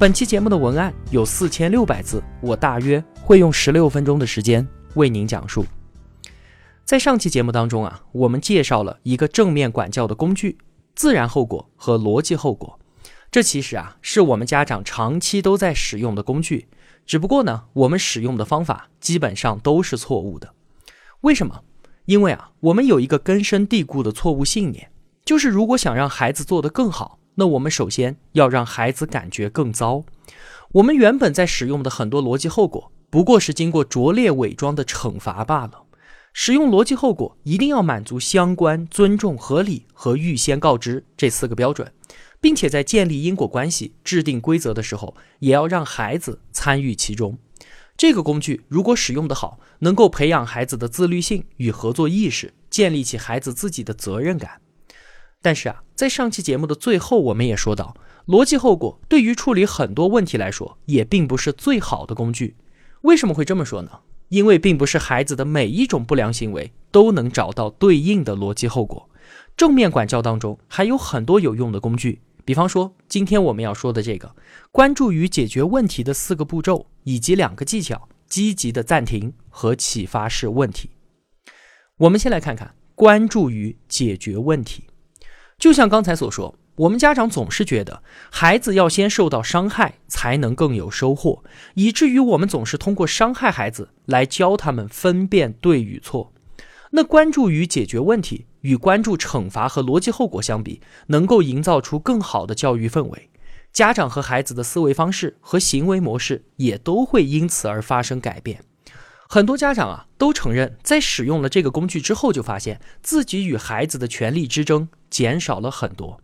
[0.00, 5.62] 本期节目的文案有四千六百字，我大约会用十六分钟的时间为您讲述。
[6.86, 10.56] 在上期节目当中啊，我们介绍了一个正面管教的工具——
[10.96, 12.80] 自然后果和逻辑后果。
[13.30, 16.68] 这其实啊，是我们家长长期都在使用的工具，
[17.04, 20.54] 只不过呢，我们使用的方法基本上都是错误的。
[21.20, 21.62] 为什么？
[22.06, 24.90] 因为啊，我们有一个根深蒂固的错误信念，
[25.26, 27.18] 就是如果想让孩子做得更好。
[27.36, 30.04] 那我们首先要让孩子感觉更糟。
[30.72, 35.84] 我们原本在使用的很多逻辑后果，不过是经过拙劣伪装的惩罚罢了。
[36.32, 41.92] 使用逻辑后果一定要满足相关、尊重、合理和预先告知这四个标准，
[42.40, 47.36] 并且在建立因果关系、制定规则的时候，也要让孩子参与其中。
[47.96, 54.60] 这个工具如果使用的好，能够培养孩子的自律性与合作意识，建立起孩子自己的责任感。
[55.42, 57.96] 但是啊，在上期节目的最后，我们也说到，
[58.26, 62.56] 逻辑后果对于处理很多问题来说，也并不是最好的工具。
[63.02, 63.90] 为什么会这么说呢？
[64.28, 69.08] 因为并不是孩子的每一种不良行为都能找到对应的逻辑后果。
[69.56, 74.36] 正面管教当中还有很多有用的工具，比方说今天我们要说的这个，
[74.70, 80.90] 关注于解决问题的四个步骤以及两个技巧：积极的暂停和启发式问题。
[81.96, 84.84] 我们先来看看关注于解决问题。
[85.60, 91.44] 就像刚才所说，我们家长总是觉得孩子要先受到伤害才能更有收获，
[91.74, 96.32] 以至于我们总是通过伤害孩子来教他们分辨对与错。
[96.92, 103.28] 那关注于解决问题与关注惩罚和逻辑后果相比，能够营造出更好的教育氛围，
[103.70, 108.64] 家长和孩子的思维方式和行为模式也都会因此而发生改变。
[109.32, 116.20] 很多家长啊都承认，在使用了这个工具之后，就发现自己与孩子的权力之争减少了很多。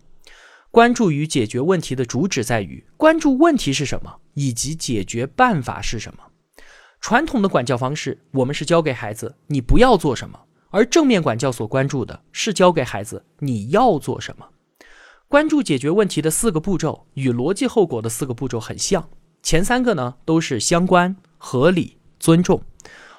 [0.73, 6.19] 关注与解决问题的主旨在于关注问题是什么，以及解决办法是什么。
[7.01, 10.41] 传统的管教方式，我们是教给孩子你不要做什么，
[10.71, 14.45] 而正面管教所关注的是教给孩子你要做什么。
[15.29, 19.09] 关注解决问题的四个步骤与逻辑后果的四个步骤很像，
[19.45, 22.61] 前三个呢都是相关、合理、尊重。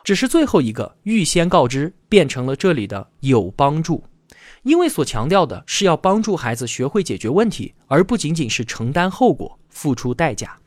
[0.07, 4.05] 只是最后一个预先告知变成了这里的有帮助，
[4.63, 10.57] 因为所强调的是要帮助孩子学会解决问题，而不仅仅是承担后果、付出代价。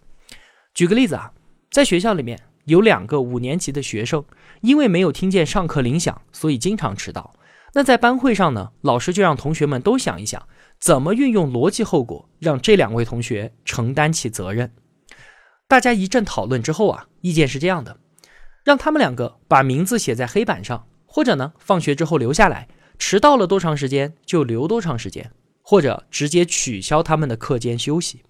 [0.74, 1.32] 举个例子啊，
[1.70, 4.22] 在学校里面有两个五年级的学生，
[4.60, 7.32] 因为没有听见上课铃响，所以经常迟到。
[7.72, 10.46] 那在班会上呢，老师就让同学们都想一想，
[10.78, 14.70] 怎么运用逻辑后果，让这两位同学承担起责任。
[15.66, 17.96] 大家一阵讨论之后啊，意见是这样的。
[18.64, 25.32] 让他们两个把名字写在黑板上，或者呢，放学之后留下来，迟到了多长时间就留多长时间，
[25.62, 28.22] 或者直接取消他们的课间休息。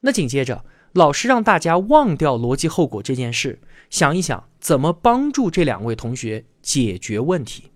[0.00, 3.60] 那紧接着，老师让大家忘掉逻辑后果这件事，
[3.90, 7.72] 想一想怎么帮助这两位同学解决问题。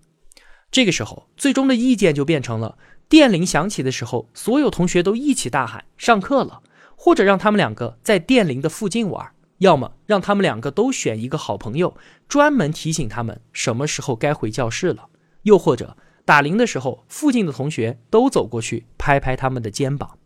[0.71, 2.77] 这个时候，最终的意见就变成了：
[3.09, 6.63] 电铃响起的时候，所有同学都一起大喊“上课了”，
[6.95, 9.31] 或者让他们两个在电铃的附近玩。
[9.63, 11.95] 要么让他们两个都选一个好朋友，
[12.27, 15.07] 专门提醒他们什么时候该回教室了；
[15.43, 20.17] 又或者打铃的时候，附近的同学都走过去拍拍他们的肩膀。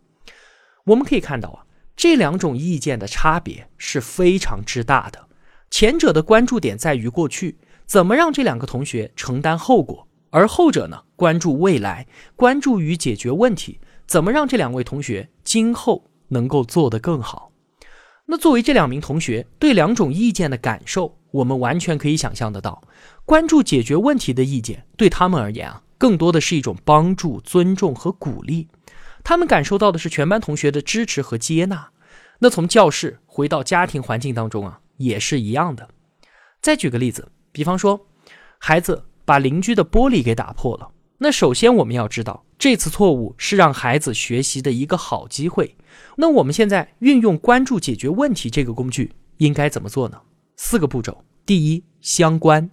[0.86, 5.28] 我们可以看到啊，这两种意见的差别是非常之大的。
[5.70, 17.52] 前者的关注点在于过去怎么让这两个同学承担后果，而后者呢，关注未来，关注于解决问题，怎么让这两位同学今后能够做得更好。
[18.30, 22.82] 那作为这两名同学对两种意见的感受，我们完全可以想象得到。
[23.24, 28.68] 关注解决问题的意见对他们而言啊，更多的是一种帮助、尊重和鼓励。
[29.24, 31.88] 他们感受到的是全班同学的支持和接纳。
[32.38, 35.88] 那从教室回到家庭环境当中啊，也是一样的。
[36.60, 37.98] 再举个例子，比方说，
[38.58, 40.90] 孩子把邻居的玻璃给打破了。
[41.16, 45.76] 那首先我们要知道，这次错误是让孩子学习的一个好机会。
[46.16, 50.20] 那我们现在运用关注解决问题这个工具应该怎么做呢？
[50.56, 52.68] 四个步骤：第一，相关，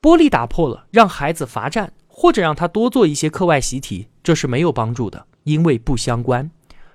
[0.00, 6.50] 玻璃打破了，让孩子罚站或者让他多做一些课外习题，这是没有帮助的，因为不相关。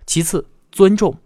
[0.05, 1.17] 其次，尊重，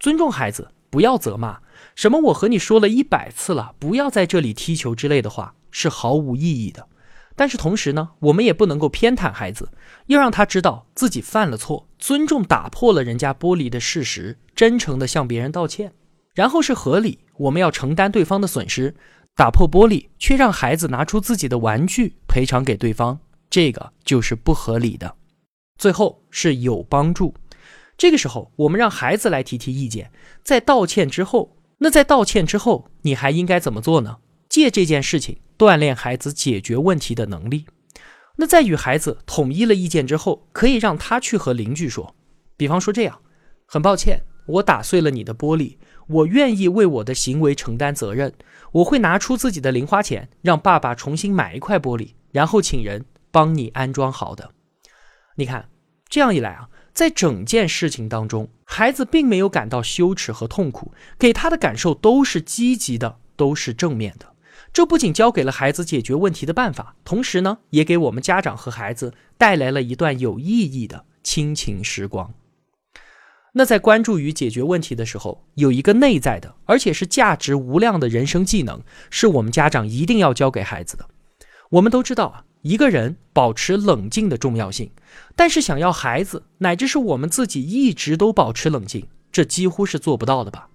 [0.00, 1.60] 尊重孩子，不要责骂，
[1.94, 6.88] 什么我和你说了一百次了，不要在这里踢球之类的话，是毫无意义的。
[7.38, 9.70] 但是同时呢，我们也不能够偏袒孩子，
[10.06, 15.92] 要让他知道自己犯了错，尊重打破了人家玻璃的事实，真诚的向别人道歉，
[16.34, 18.96] 然后是合理，我们要承担对方的损失。
[19.36, 25.14] 打破玻璃，却让孩子拿出自己的玩具赔偿给对方，这个就是不合理的。
[25.78, 27.32] 最后是有帮助，
[27.96, 30.10] 这个时候我们让孩子来提提意见，
[30.42, 34.16] 在道歉之后，那在道歉之后，你还应该怎么做呢？
[34.48, 37.66] 借这件事情锻炼孩子解决问题的能力。
[38.36, 42.14] 那在与孩子统一了意见之后，可以让他去和邻居说，
[42.56, 43.20] 比方说这样：
[43.66, 45.76] 很抱歉，我打碎了你的玻璃。
[46.06, 48.32] 我愿意为我的行为承担责任，
[48.72, 54.52] 我会拿出自己的零花钱，让爸爸重新买一块玻璃，然后请人帮你安装好的。
[55.36, 55.68] 你看，
[56.08, 64.32] 这样一来啊，在整件事情当中，孩子并没有感到羞耻和痛苦，给他的感受都是积极的，都是正面的。
[64.72, 72.32] 这不仅教给了孩子解决问题的办法，同时呢，也给我们家长和孩子带来了一段有意义的亲情时光。
[73.54, 78.80] 那在关注与解决问题的时候，有一个内在的，而且是价值无量的人生技能，
[79.10, 81.08] 是我们家长一定要教给孩子的。
[81.70, 84.92] 我们都知道啊，一个人保持冷静的重要性，
[85.34, 90.68] 但是想要孩子乃至是我们自己一直都保持冷静，这几乎是做不到的吧？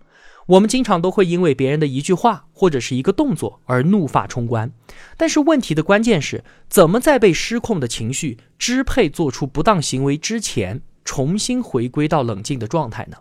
[0.47, 4.71] 我们经常都会因为别人的一句话或者是一个动作而怒发冲冠，
[5.17, 10.81] 但是问题的关键是怎么在被失控的情绪支配做出不当行为之前。
[11.05, 13.17] 重新回归到冷静的状态呢？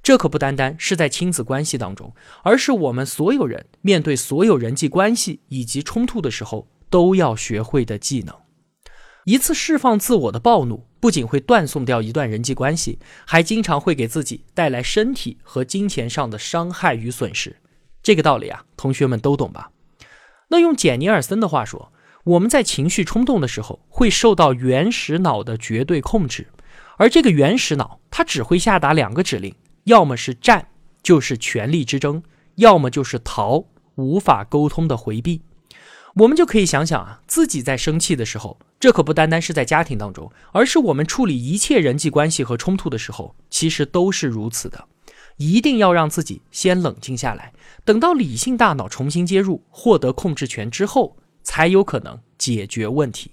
[0.00, 2.14] 这可不单单是在亲子关系当中，
[2.44, 8.32] 而是我们所有人面对所有人际关系以及冲突的时候都要学会的技能。
[9.30, 17.54] 一次释放自我的暴怒，不仅会断送掉一段人际关系，还经常会给自己带来身体和金钱上的伤害与损失。
[18.02, 19.70] 这个道理啊，同学们都懂吧？
[20.48, 21.92] 那用简尼尔森的话说，
[22.24, 26.48] 我们在情绪冲动的时候，会受到原始脑的绝对控制。
[26.96, 29.54] 而这个原始脑，它只会下达两个指令，
[29.84, 30.66] 要么是战，
[31.04, 32.20] 就是权力之争；
[32.56, 35.42] 要么就是逃，无法沟通的回避。
[36.16, 44.84] 我们就可以想想啊，自己在生气的时候，这可不单单是在家庭当中，而是我们处理一切人际关系和冲突的时候，其实都是如此的。
[45.36, 47.52] 一定要让自己先冷静下来，
[47.84, 53.30] 等到理性大脑重新接入，获得控制权之后，才有可能解决问题。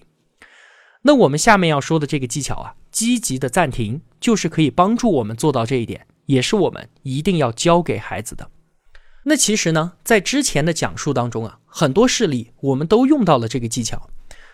[1.01, 2.74] 那我们下面要说的这个技巧啊。
[2.89, 8.50] 积极的暂停就是可以帮助我们做到这一点，也是我们一定要教给孩子的。
[9.24, 14.09] 那其实呢，在之前的讲述当中啊，很多事例我们都用到了这个技巧，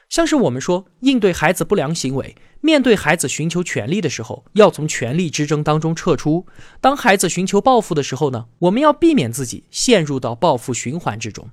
[0.10, 6.46] 像是我们说应对孩子不良行为，面对孩子寻求权利的时候，要从权力之争当中撤出；
[6.82, 11.50] 当孩子寻求报复的时候呢，我们要避免自己陷入到报复循环之中。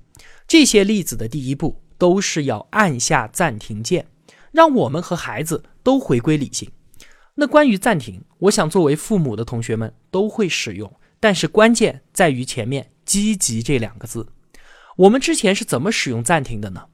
[0.49, 4.09] 这些例子的第一步都是要按下暂停键，
[4.51, 6.69] 让我们和孩子都回归理性。
[7.37, 14.27] 那关于暂停，我想作为父母的同学们都会使用，但是关键在于前面“积极”这两个字。
[14.97, 16.87] 我们之前是怎么使用暂停的呢？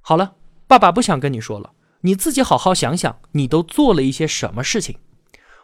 [0.00, 0.36] 好了，
[0.66, 1.72] 爸爸不想跟你说了，
[2.02, 4.98] 你自己好好想想，你都做了一些什么事情。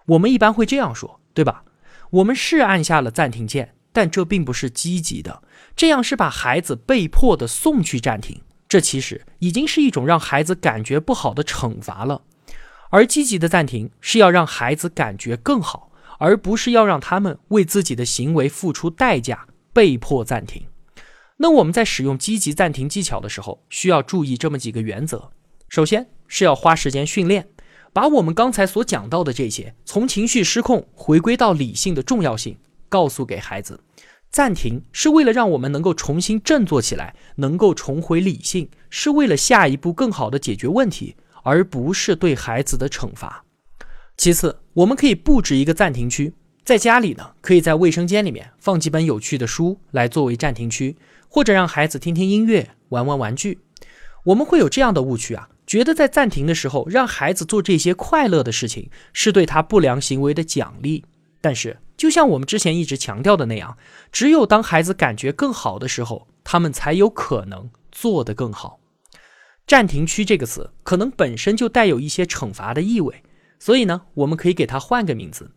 [0.07, 1.65] 我们一般会这样说，对吧？
[2.11, 5.43] 我们是按下了暂停键，但这并不是积极的，
[5.77, 12.23] 这样是把孩子被迫的送去暂停，这其实已经是一种让孩子感觉不好的惩罚了。
[12.91, 20.68] 而积极的暂停是要让孩子感觉更好，而不是要让他们为自己的行为付出代价，被迫暂停。
[21.39, 25.31] 那我们在使用积极暂停技巧的时候，需要注意这么几个原则：
[25.69, 27.49] 首先是要花时间训练，
[27.93, 32.57] 把我们刚才所讲到的这些从情绪失控回归到理性的重要性
[32.89, 33.81] 告诉给孩子。
[34.31, 41.17] 暂停是为了让我们能够重新振作起来，能够重回理性，是为了下一步更好的解决问题。
[41.45, 43.43] 而不是对孩子的惩罚。
[44.19, 50.95] 其次，我们可以布置一个暂停区，在家里呢，可以在卫生间里面放几本有趣的书来作为暂停区，
[51.29, 53.61] 或者让孩子听听音乐、玩玩玩具。
[54.25, 61.05] 我们会有这样的误区啊，觉得在暂停的时候让孩子做这些快乐的事情是对他不良行为的奖励。
[61.41, 63.79] 但是，就像我们之前一直强调的那样，
[64.11, 68.81] 只有当孩子感觉更好的时候，他们才有可能做得更好。
[69.67, 73.23] 暂停区这个词可能本身就带有一些惩罚的意味，
[73.61, 75.53] 所以呢，我们可以给它换个名字。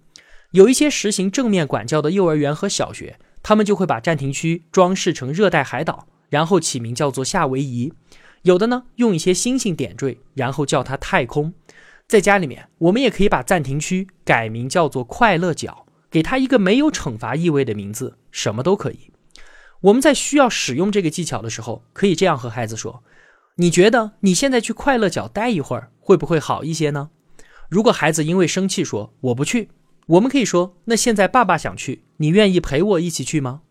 [0.51, 7.93] 有一些实行正面管教的幼儿园和小学，他们就会把暂停区装饰成热带海岛，然后起名叫做夏威夷。
[8.43, 11.53] 有的呢，用一些星星点缀，然后叫它太空。
[12.07, 19.11] 在家里面，我们也可以把暂停区改名叫做快乐角，给它一个没有惩罚意味的名字，什么都可以。
[19.81, 23.03] 我们在需要使用这个技巧的时候，可以这样和孩子说
[23.57, 27.09] ：“你觉得你现在去快乐角待一会儿，会不会好一些呢？”
[27.69, 29.69] 如果孩子因为生气说“我不去”，
[30.07, 33.61] 我们可以说：“那现在爸爸想去，你愿意陪我一起去吗？”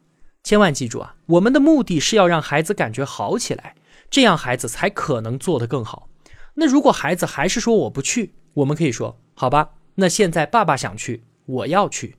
[0.43, 3.75] 千万记住啊，我们的目的是要让孩子感觉好起来，
[4.09, 6.09] 这样孩子才可能做得更好。
[6.55, 12.17] 那如果孩子还是说我不去，我们可以说：“好吧，那现在爸爸想去，我要去。”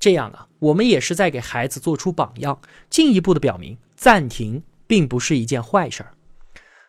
[0.00, 6.12] 这样啊，我们也是在给孩子做出榜样，进一步的表明暂停并不是一件坏事儿。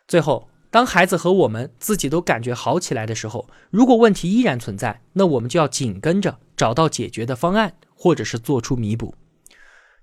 [0.08, 9.14] 最后，当孩子和我们自己都感觉好起来的时候，如果问题依然存在，那我们就要紧跟着找到解决的方案，或者是做出弥补。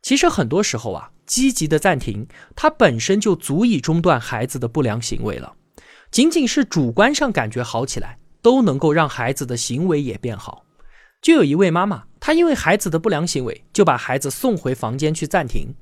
[0.04, 5.56] 其实很多时候啊，积极的暂停它本身就足以中断孩子的不良行为了。
[6.12, 10.64] 仅仅是主观上感觉好起来，都能够让孩子的行为也变好。
[11.20, 12.04] 就有一位妈妈。
[12.20, 15.74] 她因为孩子的不良行为，就把孩子送回房间去暂停。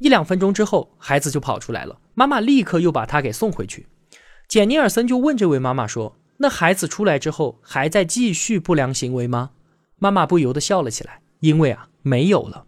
[0.00, 3.86] 一两分钟之后，孩子就跑出来了，妈妈立刻又把他给送回去。
[4.54, 9.50] 简尼尔森就问这位妈妈说：“那孩子出来之后，还在继续不良行为吗？”
[9.98, 12.64] 妈妈不由得笑了起来，因为啊，没有了。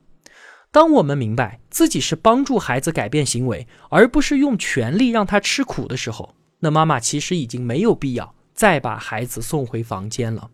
[0.72, 10.50] 当我们明白自己是帮助孩子改变行为，而不是用权力让他吃苦的时候，那妈妈其实已经没有必要再把孩子送回房间了。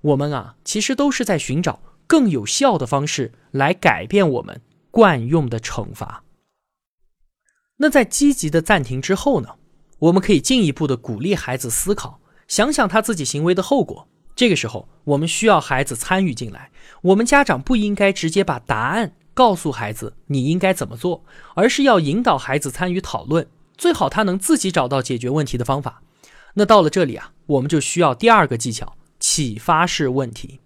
[0.00, 1.78] 我们啊，其实都是在寻找。
[2.06, 6.24] 更有效的方式来改变我们惯用的惩罚。
[7.76, 9.56] 那在积极的暂停之后呢？
[10.04, 14.06] 我们可以进一步的鼓励孩子思考，想想他自己行为的后果。
[14.36, 16.70] 这个时候，我们需要孩子参与进来。
[17.00, 23.46] 我们家长不应该直接把答案告诉孩子你应该怎么做，而是要引导孩子参与讨论，
[23.78, 26.02] 最好他能自己找到解决问题的方法。
[26.52, 30.60] 那到了这里啊，我们就需要第二个技巧——启发式问题。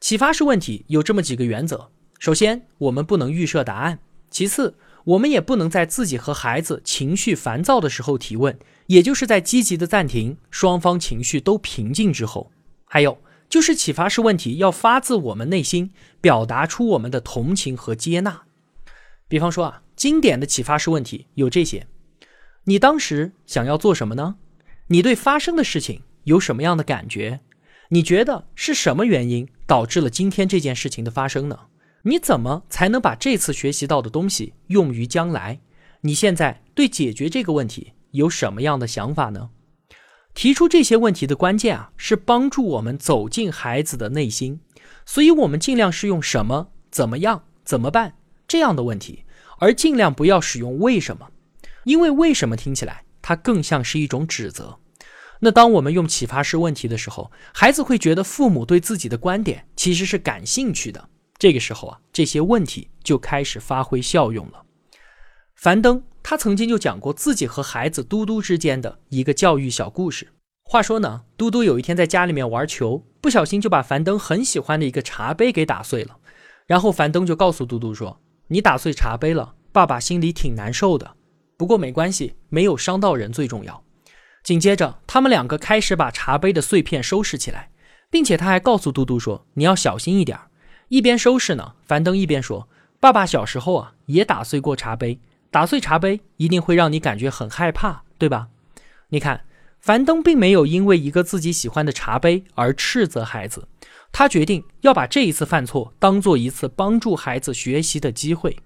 [0.00, 1.90] 启发式问题有这么几个原则：
[2.20, 3.96] 首先，我们不能预设答案；
[4.30, 12.50] 其次，我们也不能在自己和孩子情绪烦躁的时候提问，也就是在积极的暂停、双方情绪都平静之后；
[12.84, 13.18] 还有
[13.48, 15.90] 就是启发式问题要发自我们内心，
[16.20, 18.42] 表达出我们的同情和接纳。
[19.26, 21.86] 比方说啊，经典的启发式问题有这些：
[22.64, 24.36] 你当时想要做什么呢？
[24.88, 27.40] 你对发生的事情有什么样的感觉？
[27.88, 31.58] 你觉得是什么原因导致了今天这件事情的发生呢？
[32.04, 35.60] 你怎么才能把这次学习到的东西用于将来？
[36.00, 39.50] 你现在对解决这个问题有什么样的想法呢？
[40.34, 44.58] 提出这些问题的关键啊，是帮助我们走进孩子的内心，
[45.06, 48.14] 所以我们尽量是用什么、怎么样、怎么办
[48.48, 49.24] 这样的问题，
[49.60, 51.28] 而尽量不要使用为什么，
[51.84, 54.76] 因为为什么听起来它更像是一种指责。
[55.38, 61.08] 那当我们用启发式问题的时候，孩子会觉得父母对自己的观点其实是感兴趣的。
[61.42, 64.62] 这个时候啊，这些问题就开始发挥效用了。
[65.56, 70.28] 樊登他曾经就讲过自己和孩子嘟嘟之间的一个教育小故事。
[70.62, 76.18] 话说呢，嘟嘟有一天在家里面玩球，不小心就把樊登很喜欢的一个茶杯给打碎了。
[76.68, 81.16] 然后樊登就告诉嘟嘟说：“你打碎茶杯了，爸爸心里挺难受的。
[81.56, 83.82] 不过没关系，没有伤到人最重要。”
[84.44, 87.72] 紧接着，他们两个开始把茶杯的碎片收拾起来，
[88.08, 90.38] 并且他还告诉嘟嘟说：“你要小心一点。”
[90.92, 92.68] 一边收拾呢，樊登一边说
[93.00, 95.18] ：“爸爸小时候啊，也打碎过茶杯，
[95.50, 98.48] 打碎茶杯一定会让你感觉很害怕，对吧？”
[99.08, 99.44] 你看，
[99.80, 103.66] 樊登并没有因为一个自己喜欢的茶杯而斥责孩子，
[104.12, 108.58] 他决定要把这一次犯错当做一次帮助孩子学习的机会。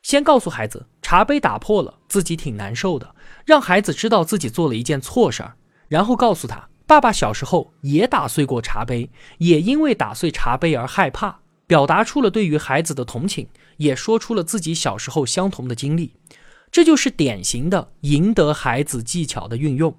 [0.00, 5.56] 先告诉孩子茶杯打破了，自己挺难受的，让孩子知道自己做了一件错事儿，
[5.88, 13.46] 然后告诉他，爸爸小时候也打碎过茶杯，也因为打碎茶杯而害怕，表达出了对于孩子的同情，
[13.76, 16.14] 也说出了自己小时候相同的经历，
[16.72, 19.96] 这就是典型的赢得孩子技巧的运用。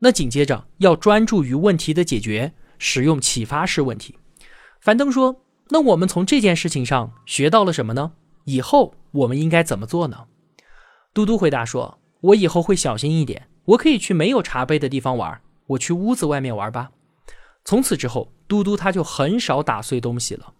[0.00, 4.18] 那紧接着要专注于问题的解决，使用启发式问题。
[4.82, 5.40] 樊登说
[5.70, 8.12] ：“那我们从这件事情上学到了什么呢？
[8.44, 10.24] 以后。”我们应该怎么做呢？
[11.12, 16.90] 嘟嘟回答说：“我以后会小心一点，我可以去没有茶杯的地方玩，我去屋子外面玩吧。”
[17.64, 20.52] 从此之后，嘟嘟他就很少打碎东西了。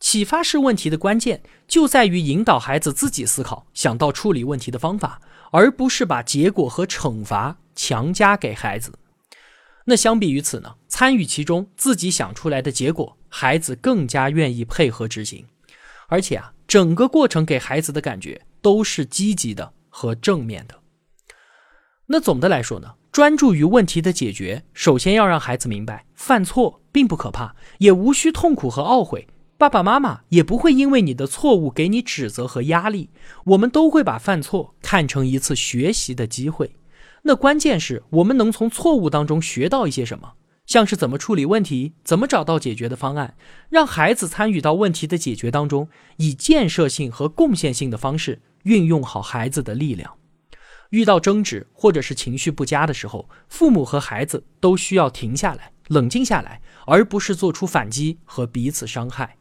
[0.00, 8.92] 启发式问题的关键就在于引导孩子自己思考，想到处理问题的方法，而不是把结果和惩罚强加给孩子。
[9.84, 10.74] 那相比于此呢？
[10.88, 15.46] 参与其中，自己想出来的结果，孩子更加愿意配合执行，
[16.08, 16.52] 而且啊。
[16.68, 20.74] 整个过程给孩子的感觉都是积极的和正面的。
[22.04, 29.26] 那总的来说呢，专注于问题的解决，首先要让孩子明白，犯错并不可怕，也无需痛苦和懊悔，
[29.58, 33.10] 爸爸妈妈也不会因为你的错误给你指责和压力，
[33.44, 36.76] 我们都会把犯错看成一次学习的机会。
[37.22, 40.34] 那关键是我们能从错误当中学到一些什么，
[40.64, 43.34] 像是怎么处理问题，怎么找到解决的方案，
[43.68, 45.88] 让孩子参与到问题的解决当中，
[46.18, 50.14] 以建设性和贡献性的方式运用好孩子的力量。
[50.90, 59.34] 遇到争执或者是情绪不佳的时候，父母和孩子都需要停下来，冷静下来，而不是做出反击和彼此伤害。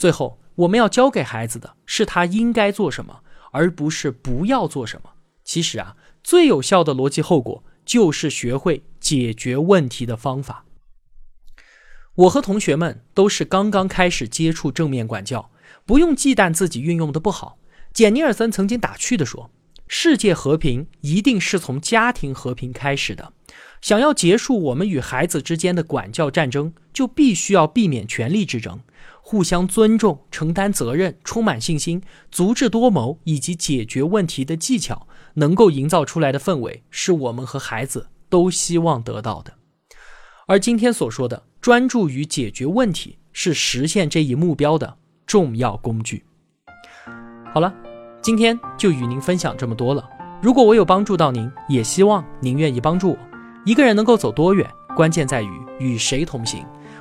[0.00, 3.20] 最后，我们要教给孩子的是他应该做什么，
[3.52, 5.10] 而不是不要做什么。
[5.44, 10.64] 其实啊，最有效的逻辑后果就是学会解决问题的方法。
[12.14, 15.50] 我和同学们都是刚刚开始接触正面管教，
[15.84, 17.58] 不用忌惮自己运用的不好。
[17.92, 19.50] 简尼尔森曾经打趣地说
[19.86, 23.34] ：“世界和平一定是从家庭和平开始的。
[23.82, 28.80] 想要结束我们与孩子之间的管教战争，就必须要避免权力之争。”
[29.30, 39.54] 互相尊重、承担责任、充满信心、足智多谋以及解决问题的技巧，能够营造出来的氛围，是我们和孩子都希望得到的。
[40.48, 46.24] 而今天所说的专注于解决问题，是实现这一目标的重要工具。
[47.54, 47.72] 好了，
[48.20, 50.04] 今天就与您分享这么多了。
[50.42, 53.18] 如果我有帮助到您，也希望您愿意帮助我。
[53.64, 56.66] 一个人能够走多远，关键在于与谁同行。